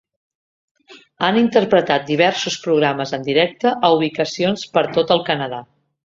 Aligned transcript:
Han 1.25 1.35
interpretat 1.41 2.07
diversos 2.07 2.57
programes 2.63 3.13
en 3.17 3.27
directe 3.27 3.73
a 3.89 3.91
ubicacions 3.97 4.63
per 4.79 4.83
tot 4.97 5.15
el 5.17 5.23
Canadà. 5.29 5.61